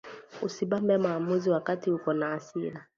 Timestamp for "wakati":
1.49-1.91